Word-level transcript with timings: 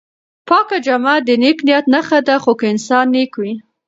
پاکه 0.47 0.77
جامه 0.85 1.15
د 1.27 1.29
نېک 1.41 1.57
نیت 1.67 1.85
نښه 1.93 2.19
ده 2.27 2.35
خو 2.43 2.51
که 2.59 2.65
انسان 2.73 3.05
نېک 3.15 3.33
وي. 3.41 3.53